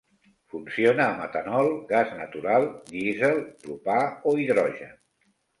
[0.53, 4.99] Funciona amb etanol, gas natural, dièsel, propà o hidrogen.